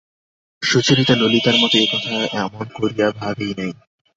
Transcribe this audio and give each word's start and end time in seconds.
সুচরিতা 0.63 1.13
ললিতার 1.15 1.57
মতো 1.61 1.75
এ 1.77 1.85
কথা 1.91 2.11
এমন 2.39 2.65
করিয়া 2.73 3.07
ভাবেই 3.11 3.53
নাই। 3.57 3.71